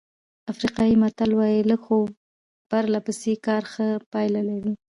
افریقایي 0.51 0.95
متل 1.01 1.31
وایي 1.35 1.61
لږ 1.69 1.81
خو 1.85 1.97
پرله 2.69 2.99
پسې 3.05 3.33
کار 3.45 3.63
ښه 3.73 3.87
پایله 4.13 4.41
لري. 4.49 4.73